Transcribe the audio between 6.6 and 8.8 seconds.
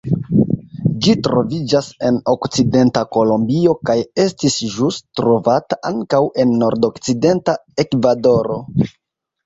nordokcidenta Ekvadoro.